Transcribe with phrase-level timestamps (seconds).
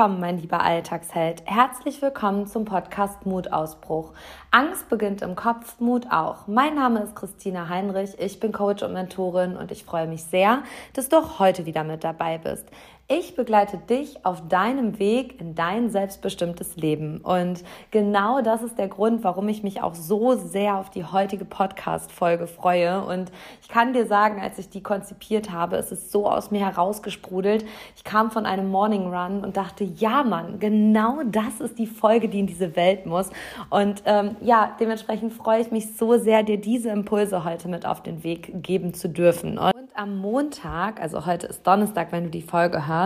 [0.00, 1.42] Willkommen, mein lieber Alltagsheld.
[1.44, 4.14] Herzlich willkommen zum Podcast Mutausbruch.
[4.50, 6.46] Angst beginnt im Kopf, Mut auch.
[6.46, 10.62] Mein Name ist Christina Heinrich, ich bin Coach und Mentorin und ich freue mich sehr,
[10.94, 12.66] dass du auch heute wieder mit dabei bist.
[13.12, 17.20] Ich begleite dich auf deinem Weg in dein selbstbestimmtes Leben.
[17.22, 21.44] Und genau das ist der Grund, warum ich mich auch so sehr auf die heutige
[21.44, 23.04] Podcast-Folge freue.
[23.04, 26.64] Und ich kann dir sagen, als ich die konzipiert habe, es ist so aus mir
[26.64, 27.64] herausgesprudelt.
[27.96, 32.28] Ich kam von einem Morning Run und dachte, ja, Mann, genau das ist die Folge,
[32.28, 33.30] die in diese Welt muss.
[33.70, 38.04] Und ähm, ja, dementsprechend freue ich mich so sehr, dir diese Impulse heute mit auf
[38.04, 39.58] den Weg geben zu dürfen.
[39.58, 42.99] Und am Montag, also heute ist Donnerstag, wenn du die Folge hörst,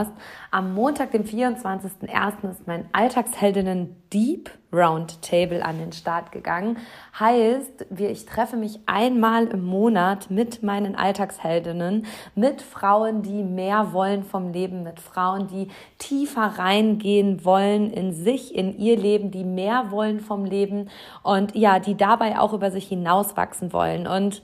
[0.50, 2.50] am Montag, dem 24.01.
[2.50, 6.78] ist mein Alltagsheldinnen Deep Roundtable an den Start gegangen.
[7.18, 14.24] Heißt, ich treffe mich einmal im Monat mit meinen Alltagsheldinnen, mit Frauen, die mehr wollen
[14.24, 19.90] vom Leben, mit Frauen, die tiefer reingehen wollen in sich, in ihr Leben, die mehr
[19.90, 20.90] wollen vom Leben
[21.22, 24.06] und ja, die dabei auch über sich hinauswachsen wollen.
[24.06, 24.42] Und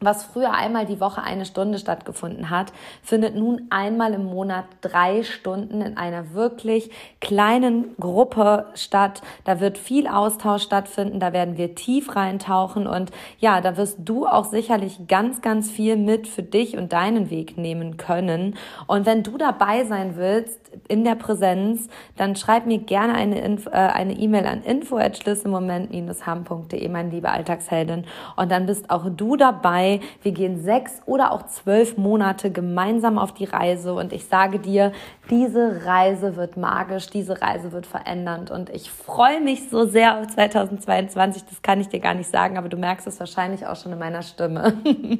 [0.00, 5.24] was früher einmal die Woche eine Stunde stattgefunden hat, findet nun einmal im Monat drei
[5.24, 9.22] Stunden in einer wirklich kleinen Gruppe statt.
[9.44, 13.10] Da wird viel Austausch stattfinden, da werden wir tief reintauchen und
[13.40, 17.58] ja, da wirst du auch sicherlich ganz, ganz viel mit für dich und deinen Weg
[17.58, 18.54] nehmen können.
[18.86, 23.58] Und wenn du dabei sein willst in der Präsenz, dann schreib mir gerne eine äh,
[23.70, 28.04] eine E-Mail an info@schlüsselmoment-ham.de, meine liebe Alltagsheldin.
[28.36, 30.00] Und dann bist auch du dabei dabei.
[30.22, 34.92] Wir gehen sechs oder auch zwölf Monate gemeinsam auf die Reise und ich sage dir,
[35.30, 40.26] diese Reise wird magisch, diese Reise wird verändernd und ich freue mich so sehr auf
[40.28, 43.92] 2022, das kann ich dir gar nicht sagen, aber du merkst es wahrscheinlich auch schon
[43.92, 44.74] in meiner Stimme.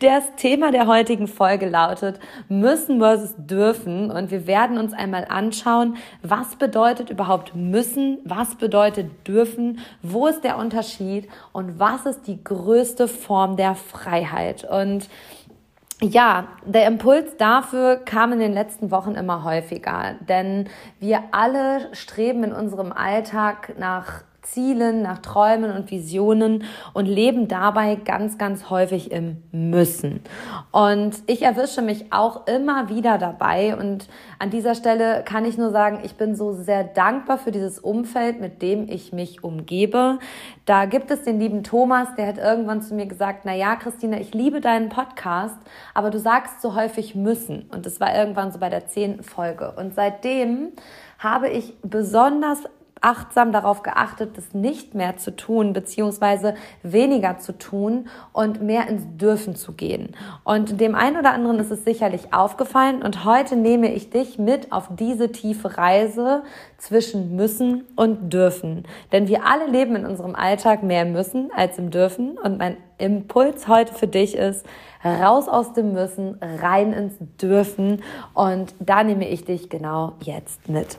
[0.00, 5.96] Das Thema der heutigen Folge lautet müssen versus dürfen und wir werden uns einmal anschauen,
[6.22, 12.42] was bedeutet überhaupt müssen, was bedeutet dürfen, wo ist der Unterschied und was ist die
[12.42, 14.03] größte Form der Freiheit
[14.64, 15.08] und
[16.00, 20.68] ja, der Impuls dafür kam in den letzten Wochen immer häufiger, denn
[21.00, 27.96] wir alle streben in unserem Alltag nach Zielen, nach Träumen und Visionen und leben dabei
[27.96, 30.20] ganz, ganz häufig im Müssen.
[30.70, 35.70] Und ich erwische mich auch immer wieder dabei und an dieser Stelle kann ich nur
[35.70, 40.18] sagen, ich bin so sehr dankbar für dieses Umfeld, mit dem ich mich umgebe.
[40.66, 44.18] Da gibt es den lieben Thomas, der hat irgendwann zu mir gesagt, na ja, Christina,
[44.18, 45.56] ich liebe deinen Podcast,
[45.94, 47.68] aber du sagst so häufig müssen.
[47.72, 49.72] Und das war irgendwann so bei der zehnten Folge.
[49.76, 50.72] Und seitdem
[51.18, 52.64] habe ich besonders
[53.04, 59.02] achtsam darauf geachtet, das nicht mehr zu tun, beziehungsweise weniger zu tun und mehr ins
[59.18, 60.16] Dürfen zu gehen.
[60.42, 64.72] Und dem einen oder anderen ist es sicherlich aufgefallen und heute nehme ich dich mit
[64.72, 66.42] auf diese tiefe Reise
[66.78, 68.84] zwischen müssen und dürfen.
[69.12, 73.68] Denn wir alle leben in unserem Alltag mehr müssen als im dürfen und mein Impuls
[73.68, 74.64] heute für dich ist,
[75.04, 80.96] raus aus dem Müssen, rein ins Dürfen und da nehme ich dich genau jetzt mit.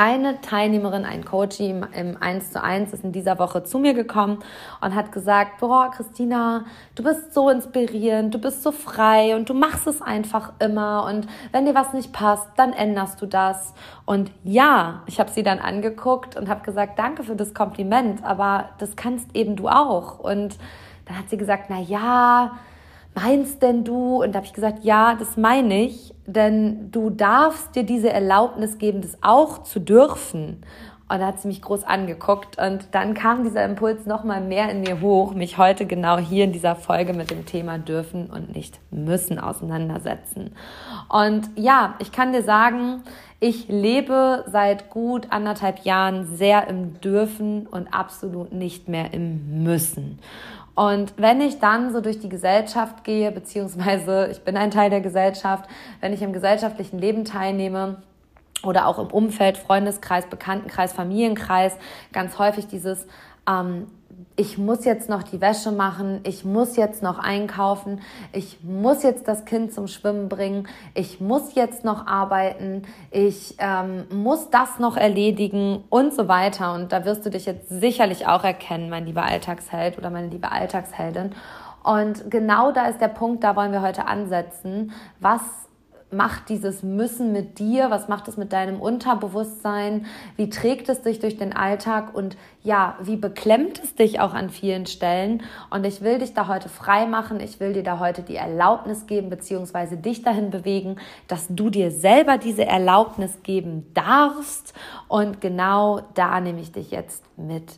[0.00, 3.94] Eine Teilnehmerin, ein Coach im, im 1 zu 1 ist in dieser Woche zu mir
[3.94, 4.38] gekommen
[4.80, 9.54] und hat gesagt, boah, Christina, du bist so inspirierend, du bist so frei und du
[9.54, 13.74] machst es einfach immer und wenn dir was nicht passt, dann änderst du das.
[14.06, 18.68] Und ja, ich habe sie dann angeguckt und habe gesagt, danke für das Kompliment, aber
[18.78, 20.20] das kannst eben du auch.
[20.20, 20.58] Und
[21.06, 22.52] dann hat sie gesagt, na ja,
[23.22, 24.22] meinst denn du?
[24.22, 28.78] Und da habe ich gesagt, ja, das meine ich, denn du darfst dir diese Erlaubnis
[28.78, 30.62] geben, das auch zu dürfen.
[31.10, 34.82] Und da hat sie mich groß angeguckt und dann kam dieser Impuls nochmal mehr in
[34.82, 38.78] mir hoch, mich heute genau hier in dieser Folge mit dem Thema dürfen und nicht
[38.90, 40.54] müssen auseinandersetzen.
[41.08, 43.04] Und ja, ich kann dir sagen,
[43.40, 50.18] ich lebe seit gut anderthalb Jahren sehr im Dürfen und absolut nicht mehr im Müssen.
[50.78, 55.00] Und wenn ich dann so durch die Gesellschaft gehe, beziehungsweise ich bin ein Teil der
[55.00, 55.68] Gesellschaft,
[56.00, 57.96] wenn ich im gesellschaftlichen Leben teilnehme,
[58.62, 61.76] oder auch im Umfeld, Freundeskreis, Bekanntenkreis, Familienkreis,
[62.12, 63.08] ganz häufig dieses,
[63.48, 63.88] ähm,
[64.38, 68.00] ich muss jetzt noch die Wäsche machen, ich muss jetzt noch einkaufen,
[68.32, 74.04] ich muss jetzt das Kind zum Schwimmen bringen, ich muss jetzt noch arbeiten, ich ähm,
[74.12, 76.72] muss das noch erledigen und so weiter.
[76.74, 80.52] Und da wirst du dich jetzt sicherlich auch erkennen, mein lieber Alltagsheld oder meine liebe
[80.52, 81.32] Alltagsheldin.
[81.82, 84.92] Und genau da ist der Punkt, da wollen wir heute ansetzen.
[85.18, 85.40] Was
[86.10, 87.90] macht dieses Müssen mit dir?
[87.90, 90.06] Was macht es mit deinem Unterbewusstsein?
[90.36, 92.14] Wie trägt es dich durch den Alltag?
[92.14, 95.42] Und ja, wie beklemmt es dich auch an vielen Stellen?
[95.70, 97.40] Und ich will dich da heute frei machen.
[97.40, 100.96] Ich will dir da heute die Erlaubnis geben, beziehungsweise dich dahin bewegen,
[101.26, 104.74] dass du dir selber diese Erlaubnis geben darfst.
[105.08, 107.76] Und genau da nehme ich dich jetzt mit.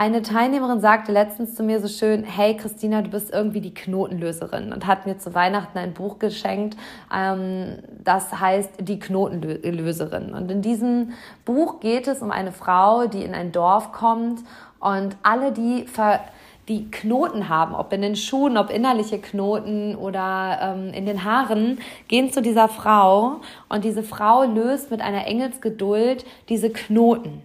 [0.00, 4.72] Eine Teilnehmerin sagte letztens zu mir so schön, hey Christina, du bist irgendwie die Knotenlöserin
[4.72, 6.78] und hat mir zu Weihnachten ein Buch geschenkt,
[7.14, 10.32] ähm, das heißt Die Knotenlöserin.
[10.32, 11.12] Und in diesem
[11.44, 14.40] Buch geht es um eine Frau, die in ein Dorf kommt
[14.78, 16.20] und alle, die ver
[16.66, 21.78] die Knoten haben, ob in den Schuhen, ob innerliche Knoten oder ähm, in den Haaren,
[22.08, 27.42] gehen zu dieser Frau und diese Frau löst mit einer Engelsgeduld diese Knoten.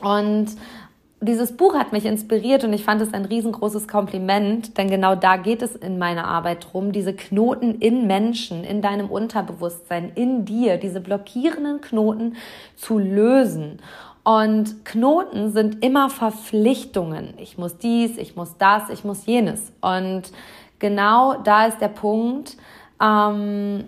[0.00, 0.48] Und
[1.26, 5.36] dieses Buch hat mich inspiriert und ich fand es ein riesengroßes Kompliment, denn genau da
[5.36, 10.78] geht es in meiner Arbeit drum, diese Knoten in Menschen, in deinem Unterbewusstsein, in dir,
[10.78, 12.36] diese blockierenden Knoten
[12.76, 13.80] zu lösen.
[14.24, 17.34] Und Knoten sind immer Verpflichtungen.
[17.38, 19.72] Ich muss dies, ich muss das, ich muss jenes.
[19.80, 20.32] Und
[20.78, 22.56] genau da ist der Punkt,
[23.00, 23.84] ähm,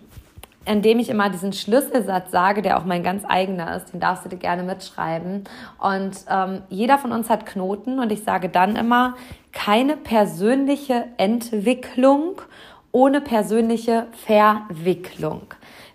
[0.69, 4.29] indem ich immer diesen Schlüsselsatz sage, der auch mein ganz eigener ist, den darfst du
[4.29, 5.45] dir gerne mitschreiben.
[5.79, 9.15] Und ähm, jeder von uns hat Knoten und ich sage dann immer,
[9.53, 12.43] keine persönliche Entwicklung
[12.93, 15.43] ohne persönliche Verwicklung.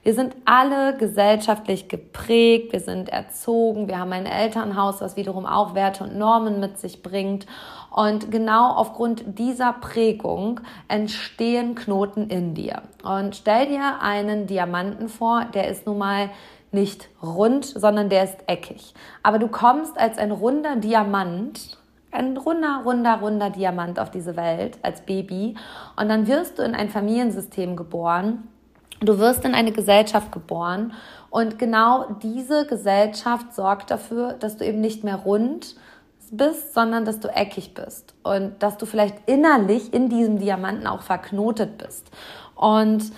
[0.03, 5.75] Wir sind alle gesellschaftlich geprägt, wir sind erzogen, wir haben ein Elternhaus, was wiederum auch
[5.75, 7.45] Werte und Normen mit sich bringt.
[7.89, 10.59] Und genau aufgrund dieser Prägung
[10.89, 12.81] entstehen Knoten in dir.
[13.01, 16.31] Und stell dir einen Diamanten vor, der ist nun mal
[16.73, 18.93] nicht rund, sondern der ist eckig.
[19.21, 21.77] Aber du kommst als ein runder Diamant
[22.13, 25.55] ein runder, runder, runder Diamant auf diese Welt als Baby.
[25.95, 28.47] Und dann wirst du in ein Familiensystem geboren.
[29.03, 30.93] Du wirst in eine Gesellschaft geboren.
[31.29, 35.75] Und genau diese Gesellschaft sorgt dafür, dass du eben nicht mehr rund,
[36.37, 41.01] bist, sondern dass du eckig bist und dass du vielleicht innerlich in diesem Diamanten auch
[41.01, 42.09] verknotet bist.
[42.55, 43.11] Und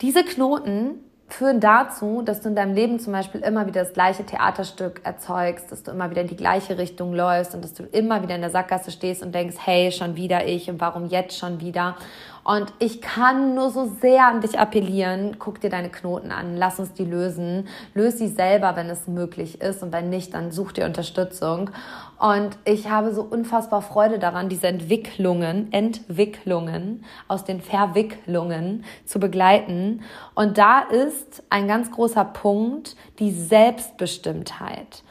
[0.00, 1.00] diese Knoten
[1.34, 5.72] führen dazu, dass du in deinem Leben zum Beispiel immer wieder das gleiche Theaterstück erzeugst,
[5.72, 8.40] dass du immer wieder in die gleiche Richtung läufst und dass du immer wieder in
[8.40, 11.96] der Sackgasse stehst und denkst, hey, schon wieder ich und warum jetzt schon wieder?
[12.44, 16.80] Und ich kann nur so sehr an dich appellieren, guck dir deine Knoten an, lass
[16.80, 20.72] uns die lösen, löse sie selber, wenn es möglich ist und wenn nicht, dann such
[20.72, 21.70] dir Unterstützung.
[22.22, 30.02] Und ich habe so unfassbar Freude daran, diese Entwicklungen, Entwicklungen aus den Verwicklungen zu begleiten.
[30.36, 35.02] Und da ist ein ganz großer Punkt die Selbstbestimmtheit.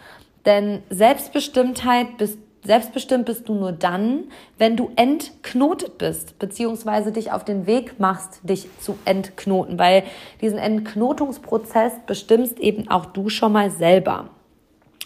[0.46, 4.26] Denn Selbstbestimmtheit bist Selbstbestimmt bist du nur dann,
[4.60, 10.04] wenn du entknotet bist, beziehungsweise dich auf den Weg machst, dich zu entknoten, weil
[10.42, 14.30] diesen Entknotungsprozess bestimmst eben auch du schon mal selber.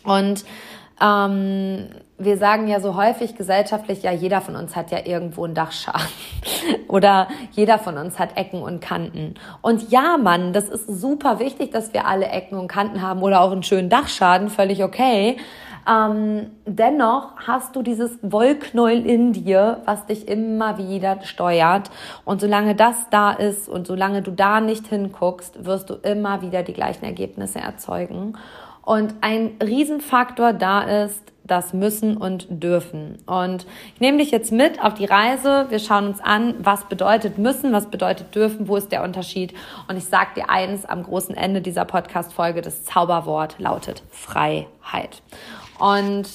[0.03, 0.43] Und
[1.01, 1.87] ähm,
[2.17, 6.07] wir sagen ja so häufig gesellschaftlich, ja, jeder von uns hat ja irgendwo einen Dachschaden
[6.87, 9.35] oder jeder von uns hat Ecken und Kanten.
[9.61, 13.41] Und ja, Mann, das ist super wichtig, dass wir alle Ecken und Kanten haben oder
[13.41, 15.37] auch einen schönen Dachschaden, völlig okay.
[15.87, 21.91] Ähm, dennoch hast du dieses Wollknäuel in dir, was dich immer wieder steuert.
[22.23, 26.63] Und solange das da ist und solange du da nicht hinguckst, wirst du immer wieder
[26.63, 28.35] die gleichen Ergebnisse erzeugen.
[28.85, 33.17] Und ein Riesenfaktor da ist, das müssen und dürfen.
[33.27, 35.67] Und ich nehme dich jetzt mit auf die Reise.
[35.69, 39.53] Wir schauen uns an, was bedeutet müssen, was bedeutet dürfen, wo ist der Unterschied.
[39.87, 45.21] Und ich sage dir eins am großen Ende dieser Podcast-Folge, das Zauberwort lautet Freiheit.
[45.77, 46.27] Und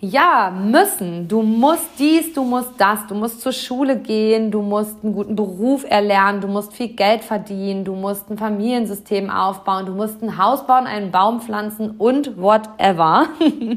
[0.00, 1.26] ja, müssen.
[1.26, 5.36] Du musst dies, du musst das, du musst zur Schule gehen, du musst einen guten
[5.36, 10.36] Beruf erlernen, du musst viel Geld verdienen, du musst ein Familiensystem aufbauen, du musst ein
[10.36, 13.28] Haus bauen, einen Baum pflanzen und whatever.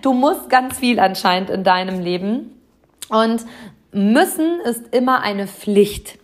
[0.00, 2.60] Du musst ganz viel anscheinend in deinem Leben.
[3.08, 3.42] Und
[3.92, 6.18] müssen ist immer eine Pflicht.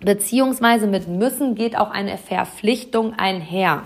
[0.00, 3.82] Beziehungsweise mit müssen geht auch eine Verpflichtung einher.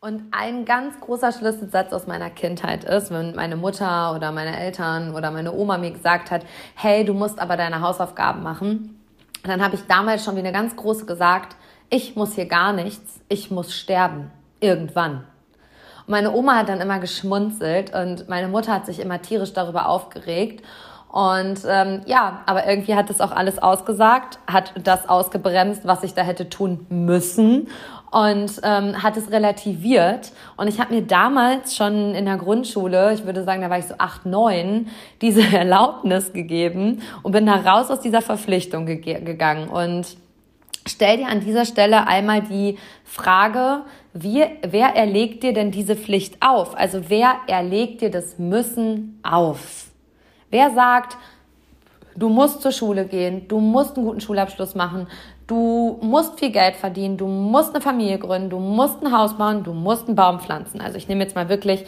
[0.00, 5.14] Und ein ganz großer Schlüsselsatz aus meiner Kindheit ist, wenn meine Mutter oder meine Eltern
[5.14, 9.00] oder meine Oma mir gesagt hat, hey, du musst aber deine Hausaufgaben machen,
[9.42, 11.56] dann habe ich damals schon wie eine ganz große gesagt,
[11.88, 14.30] ich muss hier gar nichts, ich muss sterben.
[14.60, 15.24] Irgendwann.
[16.06, 19.88] Und meine Oma hat dann immer geschmunzelt und meine Mutter hat sich immer tierisch darüber
[19.88, 20.62] aufgeregt.
[21.16, 26.12] Und ähm, ja, aber irgendwie hat das auch alles ausgesagt, hat das ausgebremst, was ich
[26.12, 27.68] da hätte tun müssen
[28.10, 30.32] und ähm, hat es relativiert.
[30.58, 33.86] Und ich habe mir damals schon in der Grundschule, ich würde sagen, da war ich
[33.86, 34.88] so acht, neun,
[35.22, 39.70] diese Erlaubnis gegeben und bin da raus aus dieser Verpflichtung ge gegangen.
[39.70, 40.18] Und
[40.86, 46.42] stell dir an dieser Stelle einmal die Frage, wie, wer erlegt dir denn diese Pflicht
[46.42, 46.76] auf?
[46.76, 49.85] Also wer erlegt dir das Müssen auf?
[50.50, 51.16] Wer sagt,
[52.16, 55.06] du musst zur Schule gehen, du musst einen guten Schulabschluss machen,
[55.46, 59.62] du musst viel Geld verdienen, du musst eine Familie gründen, du musst ein Haus bauen,
[59.62, 60.80] du musst einen Baum pflanzen.
[60.80, 61.84] Also ich nehme jetzt mal wirklich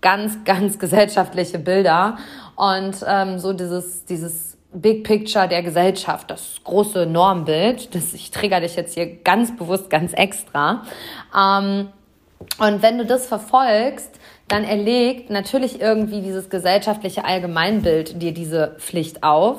[0.00, 2.18] ganz, ganz gesellschaftliche Bilder
[2.56, 7.94] und ähm, so dieses, dieses Big Picture der Gesellschaft, das große Normbild.
[7.94, 10.84] Das, ich trigger dich jetzt hier ganz bewusst, ganz extra.
[11.36, 11.88] Ähm,
[12.58, 19.22] und wenn du das verfolgst, dann erlegt natürlich irgendwie dieses gesellschaftliche Allgemeinbild dir diese Pflicht
[19.22, 19.58] auf.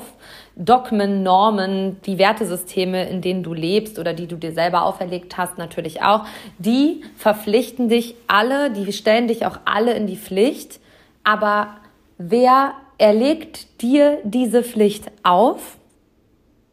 [0.56, 5.56] Dogmen, Normen, die Wertesysteme, in denen du lebst oder die du dir selber auferlegt hast,
[5.58, 6.26] natürlich auch,
[6.58, 10.80] die verpflichten dich alle, die stellen dich auch alle in die Pflicht.
[11.24, 11.76] Aber
[12.18, 15.78] wer er legt dir diese Pflicht auf.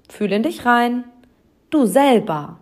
[0.10, 1.06] Fühl in dich rein.
[1.70, 2.60] Du selber.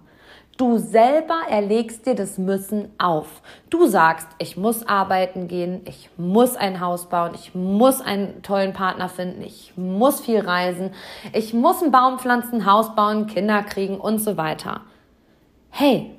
[0.57, 3.41] Du selber erlegst dir das Müssen auf.
[3.69, 8.71] Du sagst, ich muss arbeiten gehen, ich muss ein Haus bauen, ich muss einen tollen
[8.71, 10.91] Partner finden, ich muss viel reisen,
[11.33, 14.81] ich muss einen Baum pflanzen, Haus bauen, Kinder kriegen und so weiter.
[15.71, 16.11] Hey,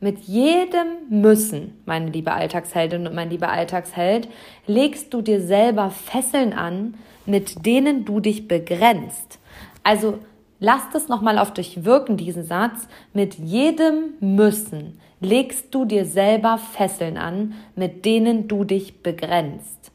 [0.00, 4.28] mit jedem Müssen, meine liebe Alltagsheldin und mein lieber Alltagsheld,
[4.66, 6.94] legst du dir selber Fesseln an,
[7.26, 9.38] mit denen du dich begrenzt.
[9.82, 10.18] Also
[10.60, 12.88] lass das nochmal auf dich wirken, diesen Satz.
[13.12, 19.90] Mit jedem Müssen legst du dir selber Fesseln an, mit denen du dich begrenzt.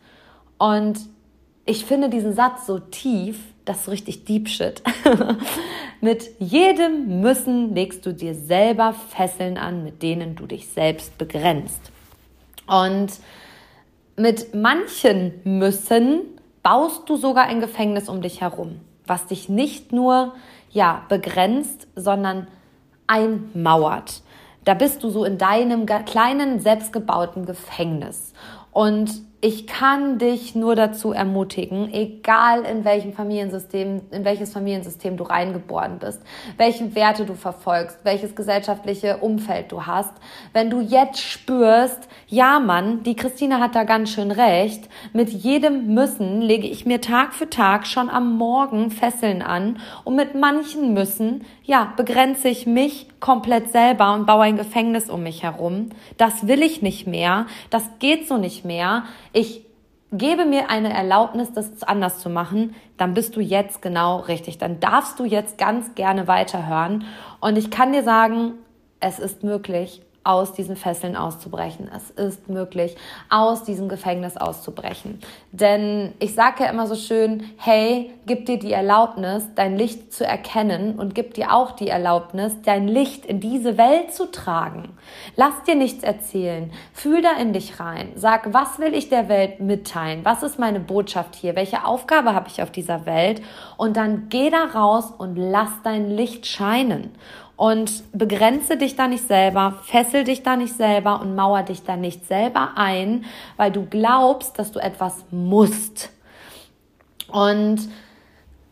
[0.57, 0.99] Und
[1.65, 4.81] ich finde diesen Satz so tief, das ist richtig Deep Shit.
[6.01, 11.91] mit jedem Müssen legst du dir selber Fesseln an, mit denen du dich selbst begrenzt.
[12.67, 13.13] Und
[14.17, 16.21] mit manchen Müssen
[16.61, 20.33] baust du sogar ein Gefängnis um dich herum, was dich nicht nur
[20.73, 22.47] ja begrenzt, sondern
[23.07, 24.21] einmauert.
[24.65, 28.33] Da bist du so in deinem kleinen selbstgebauten Gefängnis.
[28.71, 29.11] Und
[29.43, 35.99] ich kann dich nur dazu ermutigen, egal in welchem Familiensystem, in welches Familiensystem du reingeboren
[35.99, 36.21] bist,
[36.55, 40.13] welche Werte du verfolgst, welches gesellschaftliche Umfeld du hast,
[40.53, 45.93] wenn du jetzt spürst, ja Mann, die Christine hat da ganz schön recht, mit jedem
[45.93, 50.93] Müssen lege ich mir Tag für Tag schon am Morgen Fesseln an und mit manchen
[50.93, 55.89] Müssen, ja, begrenze ich mich komplett selber und baue ein Gefängnis um mich herum.
[56.17, 59.65] Das will ich nicht mehr, das geht so nicht mehr ich
[60.11, 64.59] gebe mir eine Erlaubnis, das anders zu machen, dann bist du jetzt genau richtig.
[64.59, 67.05] Dann darfst du jetzt ganz gerne weiterhören.
[67.41, 68.53] Und ich kann dir sagen,
[68.99, 71.89] es ist möglich aus diesen Fesseln auszubrechen.
[71.93, 72.95] Es ist möglich,
[73.29, 75.19] aus diesem Gefängnis auszubrechen.
[75.51, 80.25] Denn ich sage ja immer so schön, hey, gib dir die Erlaubnis, dein Licht zu
[80.25, 84.97] erkennen und gib dir auch die Erlaubnis, dein Licht in diese Welt zu tragen.
[85.35, 86.71] Lass dir nichts erzählen.
[86.93, 88.11] Fühl da in dich rein.
[88.15, 90.23] Sag, was will ich der Welt mitteilen?
[90.23, 91.55] Was ist meine Botschaft hier?
[91.55, 93.41] Welche Aufgabe habe ich auf dieser Welt?
[93.75, 97.11] Und dann geh da raus und lass dein Licht scheinen
[97.55, 101.95] und begrenze dich da nicht selber, fessel dich da nicht selber und mauer dich da
[101.95, 103.25] nicht selber ein,
[103.57, 106.09] weil du glaubst, dass du etwas musst.
[107.27, 107.89] Und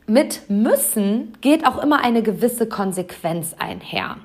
[0.07, 4.17] mit müssen geht auch immer eine gewisse Konsequenz einher.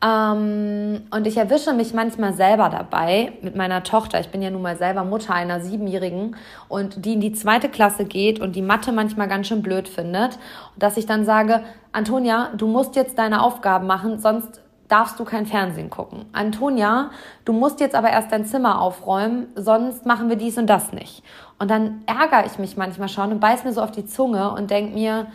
[0.00, 4.20] Ähm, und ich erwische mich manchmal selber dabei mit meiner Tochter.
[4.20, 6.36] Ich bin ja nun mal selber Mutter einer Siebenjährigen
[6.68, 10.38] und die in die zweite Klasse geht und die Mathe manchmal ganz schön blöd findet.
[10.76, 11.62] dass ich dann sage,
[11.92, 16.26] Antonia, du musst jetzt deine Aufgaben machen, sonst darfst du kein Fernsehen gucken.
[16.32, 17.10] Antonia,
[17.44, 21.22] du musst jetzt aber erst dein Zimmer aufräumen, sonst machen wir dies und das nicht.
[21.58, 24.70] Und dann ärgere ich mich manchmal schon und beiß mir so auf die Zunge und
[24.70, 25.26] denk mir,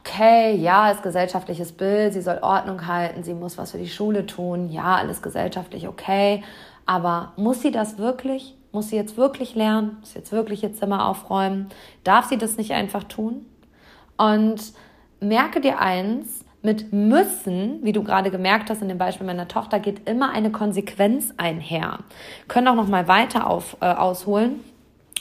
[0.00, 4.26] okay, ja, ist gesellschaftliches Bild, sie soll Ordnung halten, sie muss was für die Schule
[4.26, 6.42] tun, ja, alles gesellschaftlich okay,
[6.86, 8.54] aber muss sie das wirklich?
[8.72, 9.96] Muss sie jetzt wirklich lernen?
[10.00, 11.68] Muss sie jetzt wirklich ihr Zimmer aufräumen?
[12.04, 13.46] Darf sie das nicht einfach tun?
[14.16, 14.72] Und
[15.20, 19.78] merke dir eins, mit müssen, wie du gerade gemerkt hast in dem Beispiel meiner Tochter,
[19.78, 22.00] geht immer eine Konsequenz einher.
[22.48, 24.60] Können auch noch mal weiter auf, äh, ausholen.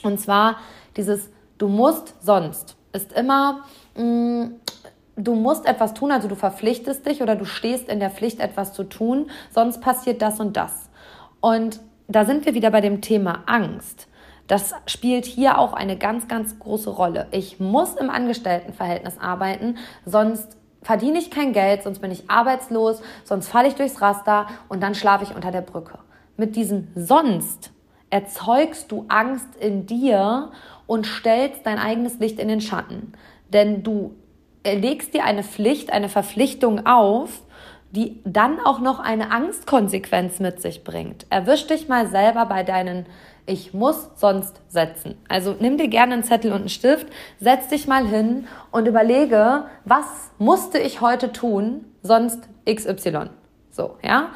[0.04, 0.58] Und zwar
[0.96, 7.22] dieses du musst sonst ist immer mm, du musst etwas tun, also du verpflichtest dich
[7.22, 10.90] oder du stehst in der Pflicht, etwas zu tun, sonst passiert das und das.
[11.42, 14.08] Und da sind wir wieder bei dem Thema Angst.
[14.48, 17.28] Das spielt hier auch eine ganz, ganz große Rolle.
[17.32, 23.50] Ich muss im Angestelltenverhältnis arbeiten, sonst verdiene ich kein Geld, sonst bin ich arbeitslos, sonst
[23.50, 26.00] falle ich durchs Raster und dann schlafe ich unter der Brücke.
[26.38, 27.72] Mit diesem sonst
[28.10, 30.52] erzeugst du Angst in dir
[30.86, 33.12] und stellst dein eigenes Licht in den Schatten.
[33.54, 34.16] Denn du
[34.66, 37.42] legst dir eine Pflicht, eine Verpflichtung auf,
[37.92, 41.26] die dann auch noch eine Angstkonsequenz mit sich bringt.
[41.30, 43.06] Erwisch dich mal selber bei deinen
[43.48, 45.16] ich muss sonst setzen.
[45.30, 47.08] Also nimm dir gerne einen Zettel und einen Stift,
[47.40, 50.06] setz dich mal hin und überlege, was
[50.38, 53.30] musste ich heute tun, sonst XY.
[53.72, 54.32] So, ja.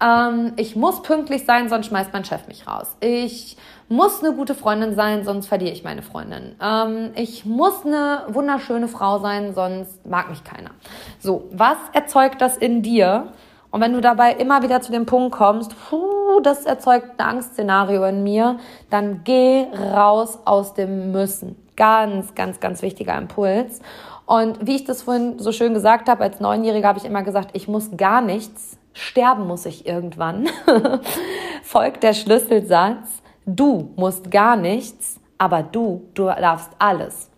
[0.00, 2.96] Ähm, ich muss pünktlich sein, sonst schmeißt mein Chef mich raus.
[3.00, 3.56] Ich
[3.88, 6.54] muss eine gute Freundin sein, sonst verliere ich meine Freundin.
[6.60, 10.70] Ähm, ich muss eine wunderschöne Frau sein, sonst mag mich keiner.
[11.18, 13.32] So, was erzeugt das in dir?
[13.70, 18.04] Und wenn du dabei immer wieder zu dem Punkt kommst, puh, das erzeugt ein Angstszenario
[18.04, 18.58] in mir,
[18.90, 21.56] dann geh raus aus dem Müssen.
[21.76, 23.80] Ganz, ganz, ganz wichtiger Impuls.
[24.24, 27.50] Und wie ich das vorhin so schön gesagt habe, als Neunjähriger habe ich immer gesagt,
[27.52, 30.48] ich muss gar nichts, sterben muss ich irgendwann.
[31.62, 37.30] Folgt der Schlüsselsatz, Du musst gar nichts, aber du, du darfst alles.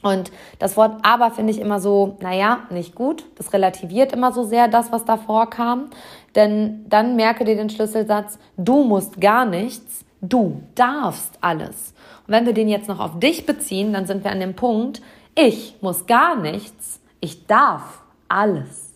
[0.00, 3.26] Und das Wort aber finde ich immer so, naja, nicht gut.
[3.36, 5.90] Das relativiert immer so sehr das, was davor kam.
[6.34, 11.94] Denn dann merke dir den Schlüsselsatz, du musst gar nichts, du darfst alles.
[12.26, 15.02] Und wenn wir den jetzt noch auf dich beziehen, dann sind wir an dem Punkt,
[15.34, 18.94] ich muss gar nichts, ich darf alles.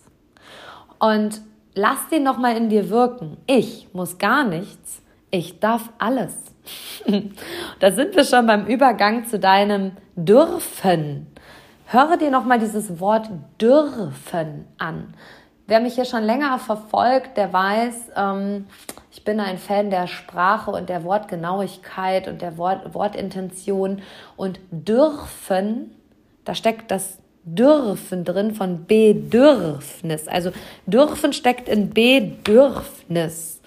[0.99, 1.41] Und
[1.79, 3.37] lass den nochmal in dir wirken.
[3.47, 6.35] Ich muss gar nichts, ich darf alles.
[7.79, 11.27] da sind wir schon beim Übergang zu deinem dürfen.
[11.85, 15.13] Höre dir nochmal dieses Wort dürfen an.
[15.67, 18.67] Wer mich hier schon länger verfolgt, der weiß, ähm,
[19.11, 24.01] ich bin ein Fan der Sprache und der Wortgenauigkeit und der Wort, Wortintention.
[24.35, 25.95] Und dürfen,
[26.43, 30.27] da steckt das dürfen drin von Bedürfnis.
[30.27, 30.51] Also
[30.85, 33.61] dürfen steckt in Bedürfnis.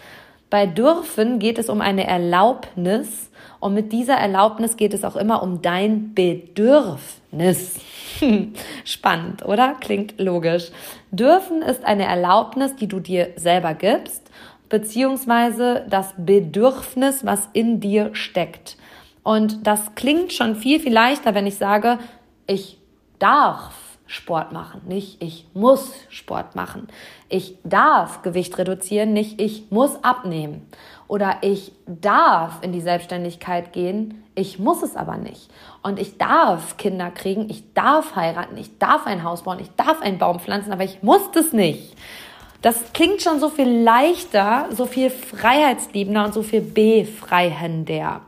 [0.50, 5.42] Bei dürfen geht es um eine Erlaubnis und mit dieser Erlaubnis geht es auch immer
[5.42, 7.80] um dein Bedürfnis.
[8.85, 9.76] Spannend, oder?
[9.80, 10.70] Klingt logisch.
[11.11, 14.30] Dürfen ist eine Erlaubnis, die du dir selber gibst,
[14.68, 18.76] beziehungsweise das Bedürfnis, was in dir steckt.
[19.22, 21.98] Und das klingt schon viel, viel leichter, wenn ich sage,
[22.46, 22.81] ich
[23.22, 23.74] darf
[24.06, 26.88] Sport machen, nicht ich muss Sport machen.
[27.28, 30.66] Ich darf Gewicht reduzieren, nicht ich muss abnehmen.
[31.08, 35.50] Oder ich darf in die Selbstständigkeit gehen, ich muss es aber nicht.
[35.82, 40.02] Und ich darf Kinder kriegen, ich darf heiraten, ich darf ein Haus bauen, ich darf
[40.02, 41.96] einen Baum pflanzen, aber ich muss das nicht.
[42.61, 48.20] Das klingt schon so viel leichter, so viel freiheitsliebender und so viel befreiender.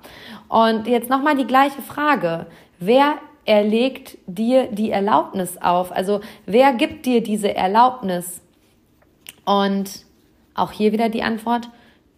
[0.49, 2.47] Und jetzt nochmal die gleiche Frage.
[2.79, 5.93] Wer er legt dir die Erlaubnis auf.
[5.93, 8.41] Also wer gibt dir diese Erlaubnis?
[9.45, 10.05] Und
[10.55, 11.69] auch hier wieder die Antwort,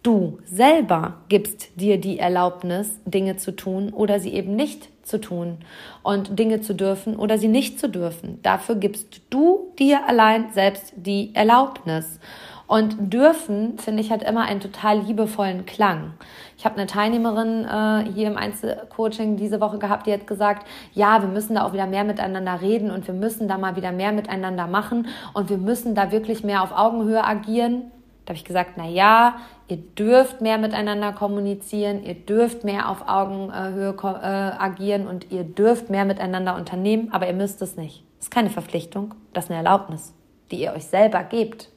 [0.03, 5.57] du selber gibst dir die Erlaubnis, Dinge zu tun oder sie eben nicht zu tun
[6.03, 8.39] und Dinge zu dürfen oder sie nicht zu dürfen.
[8.43, 12.19] Dafür gibst du dir allein selbst die Erlaubnis.
[12.67, 16.13] Und dürfen, finde ich, hat immer einen total liebevollen Klang.
[16.57, 21.21] Ich habe eine Teilnehmerin äh, hier im Einzelcoaching diese Woche gehabt, die hat gesagt, ja,
[21.21, 24.11] wir müssen da auch wieder mehr miteinander reden und wir müssen da mal wieder mehr
[24.11, 27.83] miteinander machen und wir müssen da wirklich mehr auf Augenhöhe agieren.
[28.25, 29.37] Da habe ich gesagt, na ja,
[29.69, 35.89] ihr dürft mehr miteinander kommunizieren, ihr dürft mehr auf Augenhöhe äh, agieren und ihr dürft
[35.89, 38.03] mehr miteinander unternehmen, aber ihr müsst es nicht.
[38.17, 40.13] Das ist keine Verpflichtung, das ist eine Erlaubnis,
[40.51, 41.69] die ihr euch selber gebt.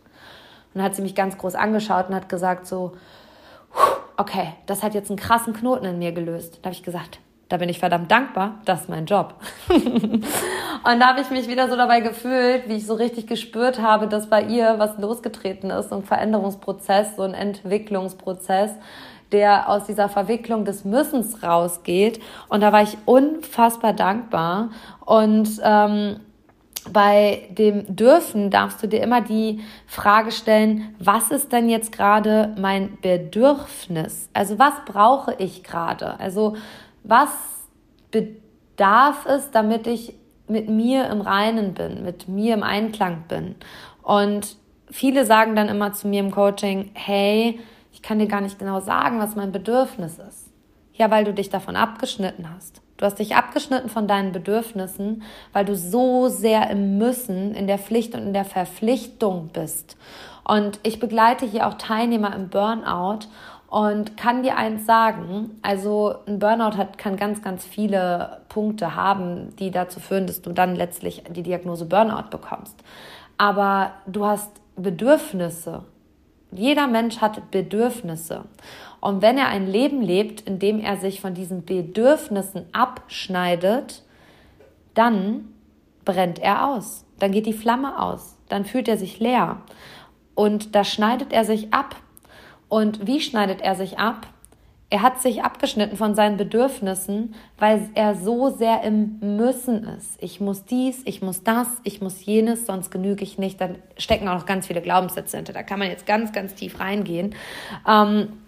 [0.74, 2.92] Und hat sie mich ganz groß angeschaut und hat gesagt so,
[4.16, 6.58] okay, das hat jetzt einen krassen Knoten in mir gelöst.
[6.62, 7.18] Da habe ich gesagt,
[7.50, 9.34] da bin ich verdammt dankbar, das ist mein Job.
[9.68, 10.20] und
[10.84, 14.30] da habe ich mich wieder so dabei gefühlt, wie ich so richtig gespürt habe, dass
[14.30, 18.70] bei ihr was losgetreten ist, so ein Veränderungsprozess, so ein Entwicklungsprozess,
[19.32, 22.20] der aus dieser Verwicklung des Müssens rausgeht.
[22.48, 24.70] Und da war ich unfassbar dankbar.
[25.04, 26.20] Und ähm,
[26.92, 32.54] bei dem Dürfen darfst du dir immer die Frage stellen, was ist denn jetzt gerade
[32.58, 34.30] mein Bedürfnis?
[34.32, 36.18] Also was brauche ich gerade?
[36.18, 36.56] Also
[37.02, 37.30] was
[38.10, 40.14] bedarf es, damit ich
[40.48, 43.56] mit mir im Reinen bin, mit mir im Einklang bin?
[44.02, 44.56] Und
[44.90, 47.60] viele sagen dann immer zu mir im Coaching, hey,
[47.92, 50.50] ich kann dir gar nicht genau sagen, was mein Bedürfnis ist.
[50.94, 52.79] Ja, weil du dich davon abgeschnitten hast.
[53.00, 55.22] Du hast dich abgeschnitten von deinen Bedürfnissen,
[55.54, 59.96] weil du so sehr im Müssen, in der Pflicht und in der Verpflichtung bist.
[60.46, 63.20] Und ich begleite hier auch Teilnehmer im Burnout
[63.70, 69.56] und kann dir eins sagen, also ein Burnout hat, kann ganz, ganz viele Punkte haben,
[69.56, 72.76] die dazu führen, dass du dann letztlich die Diagnose Burnout bekommst.
[73.38, 75.84] Aber du hast Bedürfnisse.
[76.52, 78.44] Jeder Mensch hat Bedürfnisse.
[79.00, 84.02] Und wenn er ein Leben lebt, in dem er sich von diesen Bedürfnissen abschneidet,
[84.94, 85.48] dann
[86.04, 87.04] brennt er aus.
[87.18, 88.36] Dann geht die Flamme aus.
[88.48, 89.58] Dann fühlt er sich leer.
[90.34, 91.96] Und da schneidet er sich ab.
[92.68, 94.26] Und wie schneidet er sich ab?
[94.92, 100.20] Er hat sich abgeschnitten von seinen Bedürfnissen, weil er so sehr im Müssen ist.
[100.20, 103.60] Ich muss dies, ich muss das, ich muss jenes, sonst genüge ich nicht.
[103.60, 105.52] Dann stecken auch noch ganz viele Glaubenssätze hinter.
[105.52, 107.36] Da kann man jetzt ganz, ganz tief reingehen.
[107.86, 108.39] Ähm,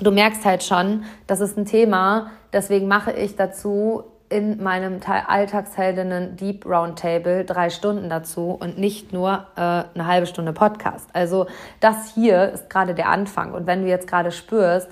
[0.00, 2.30] du merkst halt schon, das ist ein Thema.
[2.52, 9.46] Deswegen mache ich dazu in meinem Alltagsheldinnen Deep Roundtable drei Stunden dazu und nicht nur
[9.56, 11.08] äh, eine halbe Stunde Podcast.
[11.12, 11.46] Also
[11.80, 13.52] das hier ist gerade der Anfang.
[13.52, 14.88] Und wenn du jetzt gerade spürst,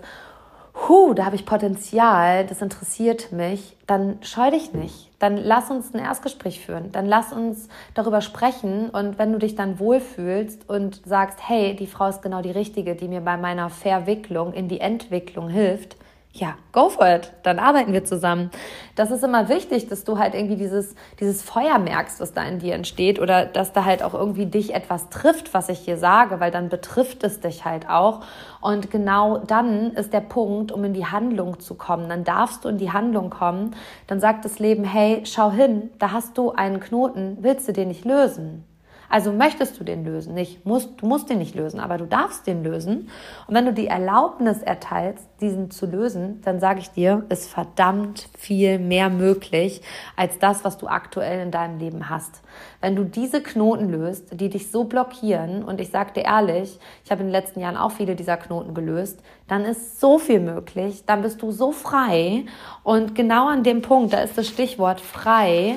[0.74, 5.11] huh, da habe ich Potenzial, das interessiert mich, dann scheu dich nicht.
[5.22, 6.90] Dann lass uns ein Erstgespräch führen.
[6.90, 8.90] Dann lass uns darüber sprechen.
[8.90, 12.96] Und wenn du dich dann wohlfühlst und sagst, hey, die Frau ist genau die richtige,
[12.96, 15.96] die mir bei meiner Verwicklung in die Entwicklung hilft,
[16.34, 17.30] ja, go for it.
[17.42, 18.50] Dann arbeiten wir zusammen.
[18.94, 22.58] Das ist immer wichtig, dass du halt irgendwie dieses, dieses Feuer merkst, was da in
[22.58, 26.40] dir entsteht oder dass da halt auch irgendwie dich etwas trifft, was ich hier sage,
[26.40, 28.20] weil dann betrifft es dich halt auch.
[28.62, 32.08] Und genau dann ist der Punkt, um in die Handlung zu kommen.
[32.08, 33.76] Dann darfst du in die Handlung kommen.
[34.06, 37.88] Dann sagt das Leben, hey, schau hin, da hast du einen Knoten, willst du den
[37.88, 38.64] nicht lösen?
[39.12, 40.32] Also möchtest du den lösen?
[40.32, 43.10] Nicht, musst, du musst den nicht lösen, aber du darfst den lösen.
[43.46, 48.30] Und wenn du die Erlaubnis erteilst, diesen zu lösen, dann sage ich dir, ist verdammt
[48.38, 49.82] viel mehr möglich
[50.16, 52.40] als das, was du aktuell in deinem Leben hast.
[52.80, 57.10] Wenn du diese Knoten löst, die dich so blockieren, und ich sage dir ehrlich, ich
[57.10, 61.04] habe in den letzten Jahren auch viele dieser Knoten gelöst, dann ist so viel möglich,
[61.04, 62.46] dann bist du so frei.
[62.82, 65.74] Und genau an dem Punkt, da ist das Stichwort frei,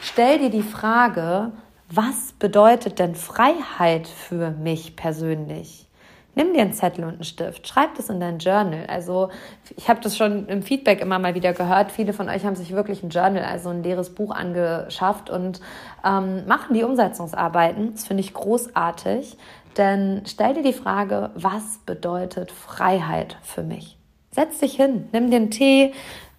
[0.00, 1.52] stell dir die Frage,
[1.94, 5.86] was bedeutet denn Freiheit für mich persönlich?
[6.34, 8.86] Nimm dir einen Zettel und einen Stift, schreib das in dein Journal.
[8.88, 9.28] Also
[9.76, 11.92] ich habe das schon im Feedback immer mal wieder gehört.
[11.92, 15.60] Viele von euch haben sich wirklich ein Journal, also ein leeres Buch angeschafft und
[16.02, 17.92] ähm, machen die Umsetzungsarbeiten.
[17.92, 19.36] Das finde ich großartig.
[19.76, 23.98] Denn stell dir die Frage, was bedeutet Freiheit für mich?
[24.30, 25.92] Setz dich hin, nimm den Tee,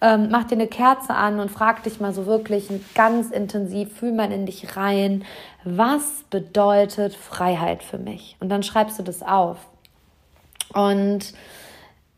[0.04, 4.12] ähm, mach dir eine Kerze an und frag dich mal so wirklich ganz intensiv, fühl
[4.12, 5.24] mal in dich rein,
[5.64, 8.36] was bedeutet Freiheit für mich?
[8.38, 9.56] Und dann schreibst du das auf.
[10.74, 11.32] Und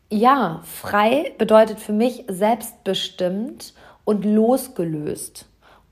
[0.09, 3.73] ja, frei bedeutet für mich selbstbestimmt
[4.03, 5.45] und losgelöst.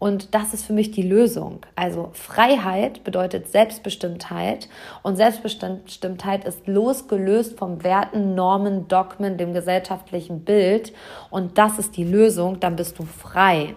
[0.06, 1.62] Und das ist für mich die Lösung.
[1.76, 4.70] Also Freiheit bedeutet Selbstbestimmtheit
[5.02, 10.94] und Selbstbestimmtheit ist losgelöst vom Werten, Normen, Dogmen, dem gesellschaftlichen Bild.
[11.32, 13.74] Und das ist die Lösung, dann bist du frei.